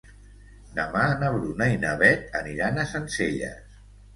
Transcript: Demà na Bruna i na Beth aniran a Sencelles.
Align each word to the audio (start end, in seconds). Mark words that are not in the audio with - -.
Demà 0.77 1.03
na 1.19 1.29
Bruna 1.35 1.67
i 1.75 1.77
na 1.85 1.93
Beth 2.01 2.35
aniran 2.43 2.81
a 2.81 2.89
Sencelles. 2.97 3.81